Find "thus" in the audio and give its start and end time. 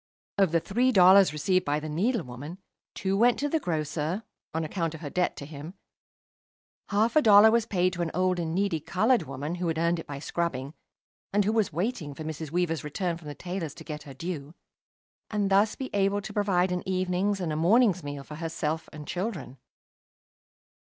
15.51-15.75